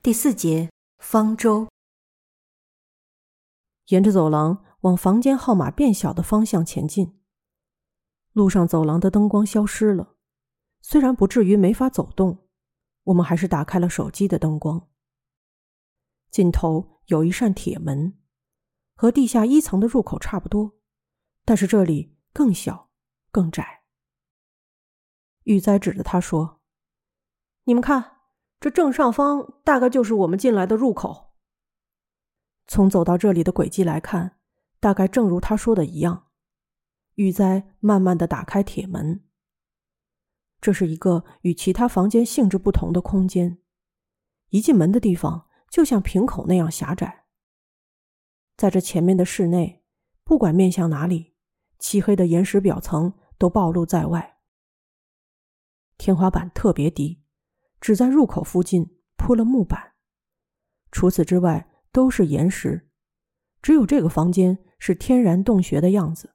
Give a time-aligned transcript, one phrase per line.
[0.00, 1.66] 第四节方舟。
[3.86, 7.20] 沿着走廊往房间号码变小的方向前进。
[8.32, 10.14] 路上走廊的灯光消失了，
[10.80, 12.46] 虽然不至于没法走动，
[13.02, 14.88] 我们还是打开了手机的灯光。
[16.30, 18.16] 尽头有一扇铁门，
[18.94, 20.78] 和地下一层的入口差不多，
[21.44, 22.90] 但是这里更小、
[23.32, 23.82] 更窄。
[25.42, 26.60] 玉哉指着他说
[27.64, 28.17] ：“你们看。”
[28.60, 31.32] 这正上方大概就是我们进来的入口。
[32.66, 34.38] 从走到这里的轨迹来看，
[34.80, 36.26] 大概正如他说的一样。
[37.14, 39.24] 玉哉慢慢的打开铁门。
[40.60, 43.58] 这是一个与其他房间性质不同的空间，
[44.50, 47.26] 一进门的地方就像瓶口那样狭窄。
[48.56, 49.84] 在这前面的室内，
[50.24, 51.36] 不管面向哪里，
[51.78, 54.38] 漆黑的岩石表层都暴露在外。
[55.96, 57.22] 天花板特别低。
[57.80, 59.94] 只在入口附近铺了木板，
[60.90, 62.90] 除此之外都是岩石，
[63.62, 66.34] 只有这个房间是天然洞穴的样子。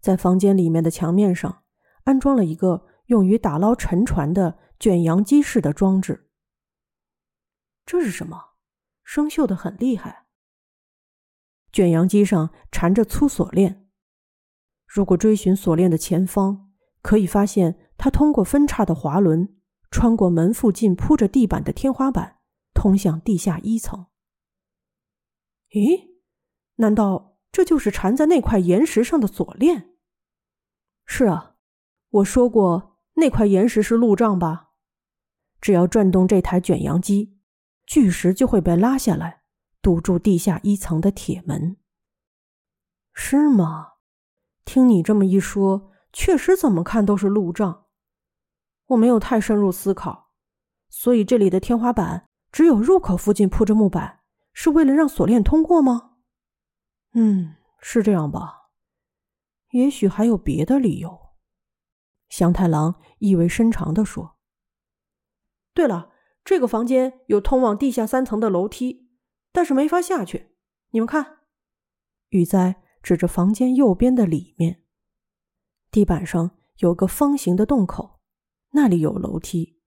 [0.00, 1.64] 在房间里面的墙面上
[2.04, 6.30] 安装了一个用于打捞沉船的卷扬机式的装置。
[7.84, 8.52] 这是什么？
[9.04, 10.26] 生锈的很厉害。
[11.72, 13.88] 卷扬机上缠着粗锁链，
[14.86, 16.70] 如果追寻锁链的前方，
[17.02, 19.56] 可以发现它通过分叉的滑轮。
[19.90, 22.38] 穿过门附近铺着地板的天花板，
[22.72, 24.06] 通向地下一层。
[25.70, 26.10] 咦？
[26.76, 29.90] 难道这就是缠在那块岩石上的锁链？
[31.04, 31.56] 是啊，
[32.10, 34.70] 我说过那块岩石是路障吧？
[35.60, 37.38] 只要转动这台卷扬机，
[37.84, 39.42] 巨石就会被拉下来，
[39.82, 41.76] 堵住地下一层的铁门。
[43.12, 43.94] 是吗？
[44.64, 47.86] 听你这么一说，确实怎么看都是路障。
[48.90, 50.32] 我没有太深入思考，
[50.88, 54.20] 所以这里的天花板只有入口附近铺着木板，
[54.52, 56.16] 是为了让锁链通过吗？
[57.14, 58.70] 嗯，是这样吧。
[59.70, 61.18] 也许还有别的理由。
[62.28, 64.36] 祥太郎意味深长地说
[65.72, 66.10] ：“对了，
[66.44, 69.08] 这个房间有通往地下三层的楼梯，
[69.52, 70.56] 但是没法下去。
[70.90, 71.38] 你们看。”
[72.30, 74.82] 雨哉指着房间右边的里面，
[75.92, 78.19] 地板上有个方形的洞口。
[78.70, 79.78] 那里有楼梯，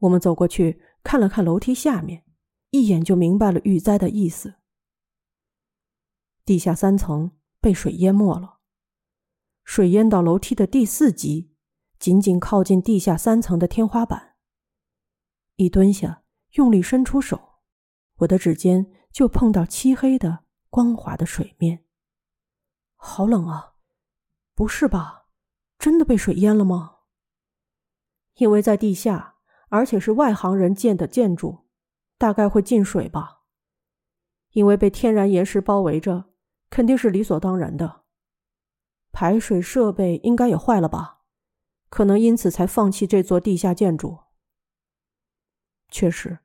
[0.00, 2.24] 我们走过去看了看楼梯下面，
[2.70, 4.56] 一眼就明白了遇灾的意思。
[6.44, 8.58] 地下三层被水淹没了，
[9.64, 11.54] 水淹到楼梯的第四级，
[11.98, 14.36] 紧紧靠近地下三层的天花板。
[15.56, 17.60] 一蹲下，用力伸出手，
[18.16, 21.84] 我的指尖就碰到漆黑的、光滑的水面。
[22.96, 23.76] 好冷啊！
[24.54, 25.28] 不是吧？
[25.78, 26.98] 真的被水淹了吗？
[28.34, 29.36] 因为在地下，
[29.68, 31.66] 而且是外行人建的建筑，
[32.18, 33.42] 大概会进水吧。
[34.52, 36.26] 因为被天然岩石包围着，
[36.68, 38.02] 肯定是理所当然的。
[39.10, 41.20] 排水设备应该也坏了吧？
[41.88, 44.18] 可能因此才放弃这座地下建筑。
[45.90, 46.38] 确实，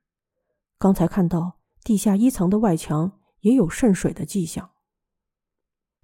[0.77, 4.71] 刚才看到地下一层的外墙也有渗水的迹象。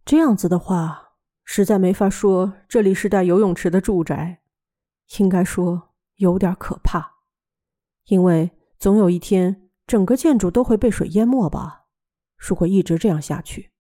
[0.06, 4.43] 这样子的话，实在没法说这里是带游泳池的住宅。
[5.18, 7.18] 应该说有点可怕，
[8.06, 11.86] 因为总有一天整个建筑都会被水淹没吧？
[12.38, 13.72] 如果一直这样下去，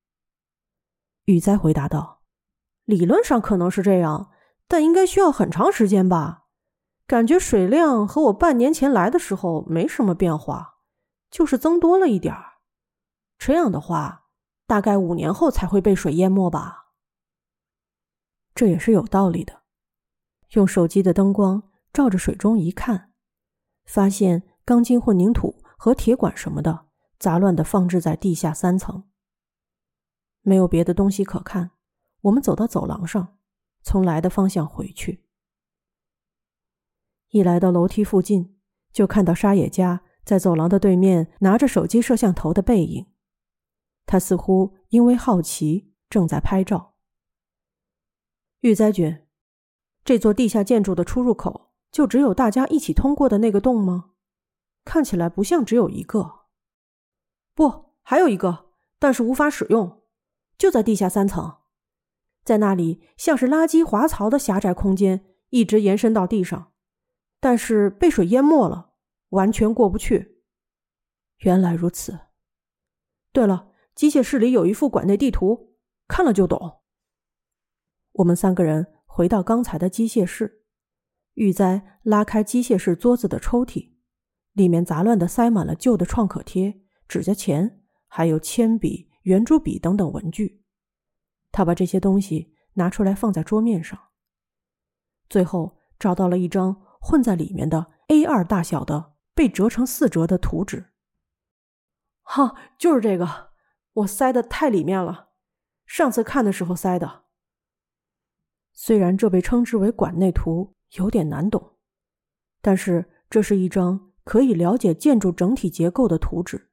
[1.25, 2.21] 雨灾回答道
[2.85, 4.31] ：“理论上可能是这样，
[4.67, 6.45] 但应该需要很长时间吧？
[7.07, 10.77] 感觉水量和我半年前来的时候没什么变化，
[11.29, 12.53] 就是增多了一点儿。
[13.37, 14.27] 这样的话，
[14.65, 16.93] 大概五年后才会被水淹没吧？
[18.55, 19.62] 这也是有道理的。”
[20.53, 23.11] 用手机的灯光照着水中一看，
[23.85, 26.87] 发现钢筋混凝土和铁管什么的
[27.17, 29.03] 杂乱的放置在地下三层。
[30.41, 31.71] 没有别的东西可看，
[32.21, 33.37] 我们走到走廊上，
[33.81, 35.23] 从来的方向回去。
[37.29, 38.59] 一来到楼梯附近，
[38.91, 43.07] 就看到沙野家在走廊的对面拿着手机摄像头的背影，
[44.05, 46.93] 他似乎因为好奇正在拍照。
[48.59, 49.22] 玉哉君。
[50.05, 54.11] 这座地下建筑的出入口就只有大家一起通过的那个洞吗？
[54.83, 56.41] 看起来不像只有一个。
[57.53, 60.01] 不，还有一个，但是无法使用，
[60.57, 61.59] 就在地下三层，
[62.43, 66.73] 在那里像是垃圾滑槽的狭窄空间，一直延伸到地上，
[67.39, 68.93] 但是被水淹没了，
[69.29, 70.41] 完全过不去。
[71.37, 72.19] 原来如此。
[73.31, 75.77] 对了，机械室里有一幅馆内地图，
[76.07, 76.81] 看了就懂。
[78.11, 78.89] 我们三个人。
[79.15, 80.63] 回到刚才的机械室，
[81.35, 83.91] 玉哉拉开机械室桌子的抽屉，
[84.53, 90.63] 里面杂乱的塞满了旧的创可贴、指甲钳，还有铅笔、圆珠笔等等文具。
[91.51, 93.99] 他把这些东西拿出来放在桌面上，
[95.29, 100.91] 最后找到了一张混在里面的 A 二大小的被折成四折的图纸。
[102.23, 103.51] 哈，就是这个，
[103.93, 105.29] 我塞的太里面了，
[105.85, 107.22] 上次看的时候塞的。
[108.85, 111.77] 虽然这被称之为馆内图，有点难懂，
[112.59, 116.69] 但是这是一张可以了解建筑整体结构的图纸，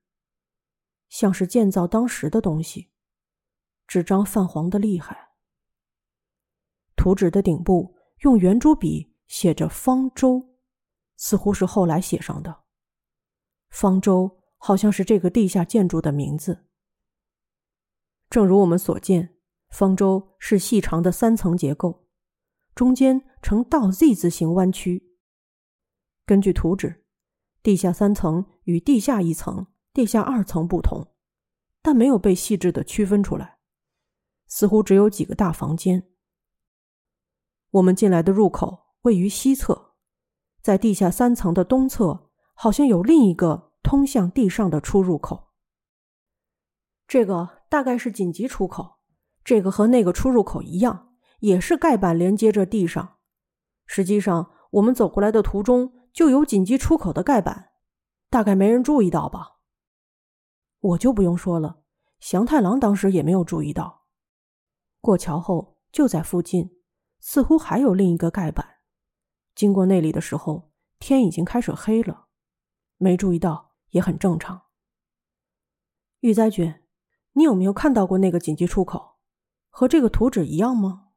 [1.09, 2.91] 像是建造当时的东西。
[3.87, 5.35] 纸张泛黄的厉害。
[6.97, 10.57] 图纸的顶部用圆珠笔写着“方舟”，
[11.17, 12.65] 似乎是后来写上的。
[13.69, 16.67] 方舟好像是这个地下建筑的名字。
[18.29, 19.37] 正如我们所见，
[19.71, 22.07] 方舟是细长的三层结构，
[22.75, 25.17] 中间呈倒 Z 字形弯曲。
[26.27, 27.05] 根据图纸，
[27.63, 31.15] 地下三层与地下一层、地下二层不同，
[31.83, 33.59] 但没有被细致的区分出来。
[34.47, 36.11] 似乎只有几个大房间。
[37.71, 39.95] 我们进来的入口位于西侧，
[40.61, 45.53] 在地下三层的东侧，好像有另一个通向地上的出入口。
[47.07, 49.00] 这个大概是紧急出口。
[49.45, 53.17] 这个和那个出入口一样，也是盖板连接着地上。
[53.87, 57.71] 实际上，我们走过来的途中就有紧急出口的盖板，
[58.29, 59.57] 大概没人注意到吧？
[60.81, 61.83] 我就不用说了，
[62.21, 64.05] 祥太郎当时也没有注意到。
[65.01, 66.79] 过桥后就在附近，
[67.19, 68.77] 似乎还有另一个盖板。
[69.55, 72.27] 经过那里的时候，天已经开始黑了，
[72.97, 74.63] 没注意到也很正常。
[76.21, 76.83] 玉哉君，
[77.33, 79.19] 你有没有看到过那个紧急出口？
[79.71, 81.09] 和这个图纸一样吗？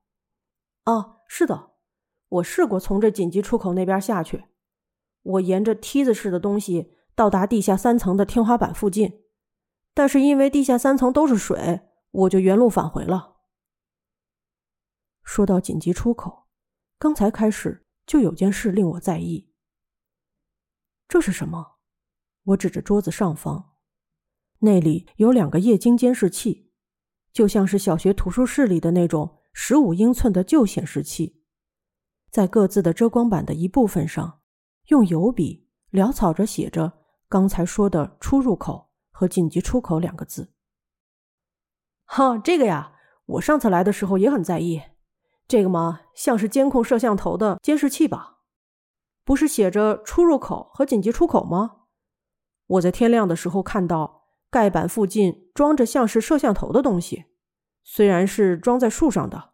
[0.83, 1.73] 啊，是的，
[2.29, 4.45] 我试过从这紧急出口那边下去。
[5.21, 9.23] 我沿着梯子式的东西到达地下三层的天花板附近，
[9.94, 13.38] 但是因为地下三层都是水，我就原路返回了。
[15.23, 16.47] 说到紧急出口，
[17.00, 19.53] 刚才开始就有件事令我在意。
[21.07, 21.77] 这是什么？
[22.44, 23.75] 我指着桌子上方，
[24.59, 26.72] 那里有两个液晶监视器，
[27.33, 31.41] 就像是小学图书室里的那种十五英寸的旧显示器，
[32.30, 34.39] 在各自的遮光板的一部分上，
[34.88, 36.94] 用油笔潦草着写着
[37.27, 40.53] 刚才说的“出入口”和“紧急出口”两个字。
[42.06, 42.94] 哈，这个呀，
[43.25, 44.81] 我上次来的时候也很在意。
[45.47, 48.41] 这个嘛，像是监控摄像头的监视器吧？
[49.24, 51.77] 不是写着出入口和紧急出口吗？
[52.68, 54.22] 我在天亮的时候看到
[54.53, 57.25] 盖板附近装着像是摄像头的东西，
[57.83, 59.53] 虽然是装在树上的。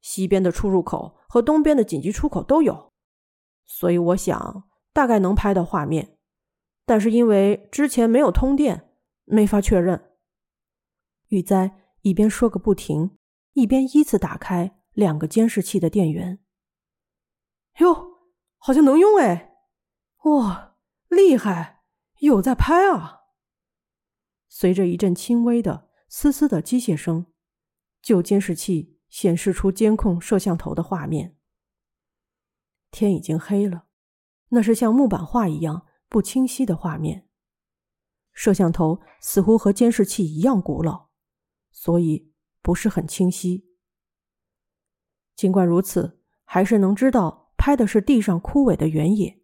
[0.00, 2.94] 西边的出入口和东边的紧急出口都有，
[3.66, 4.64] 所以我想
[4.94, 6.16] 大概能拍到画面，
[6.86, 8.94] 但是因为之前没有通电，
[9.24, 10.12] 没法确认。
[11.26, 13.18] 雨哉一边说个不停，
[13.52, 14.76] 一边依次打开。
[14.94, 16.40] 两个监视器的电源，
[17.78, 18.18] 哟，
[18.56, 19.54] 好像能用哎！
[20.24, 20.74] 哇，
[21.06, 21.84] 厉害，
[22.18, 23.17] 有在拍啊！
[24.48, 27.26] 随着一阵轻微的嘶嘶的机械声，
[28.00, 31.36] 旧监视器显示出监控摄像头的画面。
[32.90, 33.86] 天已经黑了，
[34.48, 37.28] 那是像木板画一样不清晰的画面。
[38.32, 41.08] 摄像头似乎和监视器一样古老，
[41.70, 43.66] 所以不是很清晰。
[45.34, 49.42] 尽管如此，还是能知道拍的是地上枯萎的原野。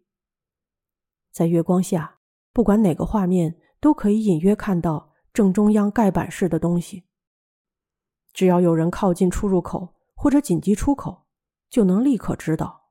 [1.31, 2.19] 在月光下，
[2.51, 7.03] 不管哪个画面都可以隐约看到正中央盖板式的东西。
[8.33, 11.27] 只要有人靠近出入口或者紧急出口，
[11.69, 12.89] 就能立刻知道。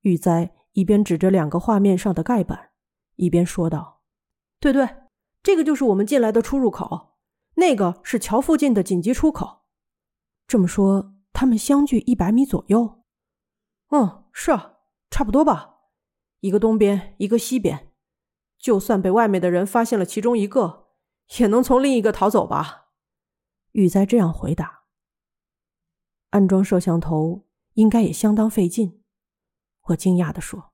[0.00, 2.70] 玉哉一边指着两个画面上的盖板，
[3.16, 4.00] 一边说道
[4.58, 4.88] ：“对对，
[5.42, 7.18] 这个就是我们进来的出入口，
[7.56, 9.66] 那个是桥附近的紧急出口。
[10.46, 13.02] 这么说。”他们相距一百米左右。
[13.90, 14.78] 嗯，是啊，
[15.10, 15.76] 差不多吧。
[16.40, 17.89] 一个东边，一个西边。
[18.60, 20.88] 就算被外面的人发现了其中一个，
[21.38, 22.90] 也能从另一个逃走吧？
[23.72, 24.84] 玉哉这样回答。
[26.30, 29.02] 安装摄像头应该也相当费劲。
[29.86, 30.72] 我惊讶地说：“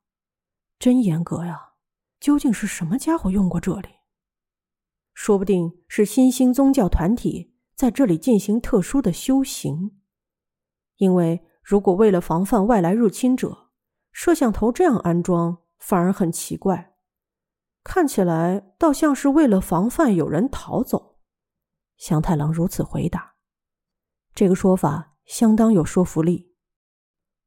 [0.79, 1.75] 真严格呀！
[2.19, 3.89] 究竟是什么家伙用过这里？
[5.15, 10.01] 说不定是新兴宗教团体在这里进行特殊的修行。”
[10.97, 13.71] 因为如果为了防范外来入侵者，
[14.13, 16.96] 摄像头这样安装反而很奇怪，
[17.97, 21.17] 看起来倒像是为了防范有人逃走。
[21.97, 23.37] 祥太郎如此回答，
[24.35, 26.53] 这个说法相当有说服力。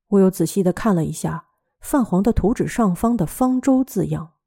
[0.08, 1.50] 我又仔细的看了一下
[1.82, 4.38] 泛黄的图纸上方的“方舟”字样。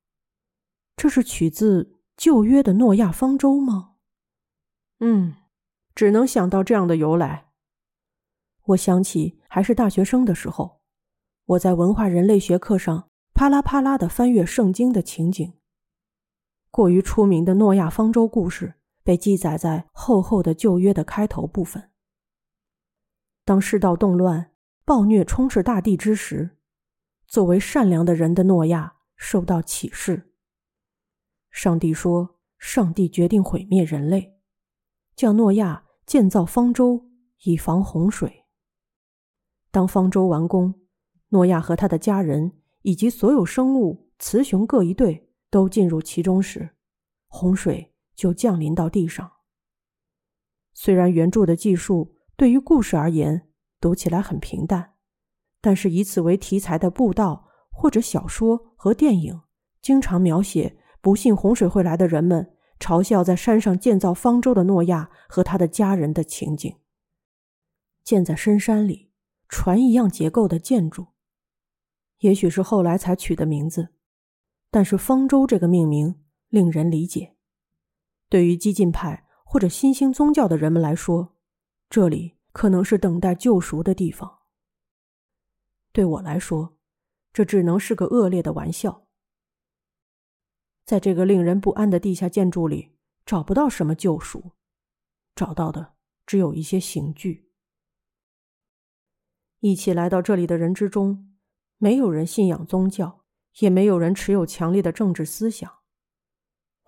[0.96, 3.92] 这是取自旧约的诺亚方舟吗？
[4.98, 5.36] 嗯，
[5.94, 7.52] 只能想到这样的由来。
[8.64, 10.80] 我想起还是大学生的时候，
[11.44, 15.54] 我在文化人类学课上啪啦啪啦的翻阅圣经的情景。
[16.72, 21.90] 过于出名的诺亚方舟故事被记载在厚厚的旧约的开头部分。
[23.44, 24.52] 当世道动乱、
[24.86, 26.56] 暴虐充斥大地之时，
[27.26, 30.32] 作为善良的人的诺亚受到启示。
[31.50, 34.38] 上帝说：“上帝决定毁灭人类，
[35.14, 37.04] 叫诺亚建造方舟
[37.42, 38.46] 以防洪水。
[39.70, 40.80] 当方舟完工，
[41.28, 46.70] 诺亚和他的家人以及所有生物、雌雄各一对都进入其中时，
[47.28, 49.30] 洪水就降临到地上。
[50.72, 54.94] 虽然原著的记述对于故事而言读起来很平淡，
[55.60, 59.42] 但是以此为题材的布道或者小说和电影
[59.80, 66.78] 经常描写。”不信洪水会来的人们嘲笑在山上建造方舟的诺亚和他的家人的情景。
[68.04, 69.10] 建在深山里，
[69.48, 71.08] 船一样结构的建筑，
[72.18, 73.88] 也许是后来才取的名字，
[74.72, 77.36] 但是方舟这个命名令人理解。
[78.30, 81.36] 对于激进派或者新兴宗教的人们来说，
[81.90, 84.38] 这里可能是等待救赎的地方。
[85.92, 86.78] 对我来说，
[87.34, 89.06] 这只能是个恶劣的玩笑。
[90.86, 94.52] 在这个令人不安的地下建筑里，找不到什么救赎，
[95.34, 95.92] 找到的
[96.24, 97.52] 只有一些刑具。
[99.60, 101.36] 一起来到这里的人之中，
[101.76, 103.21] 没有人信仰宗教，
[103.58, 105.70] 也没有人持有强烈的政治思想。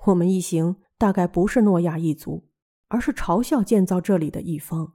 [0.06, 2.49] 我们一行大概不是诺亚一族，
[2.88, 4.94] 而是嘲笑建造这里的一方。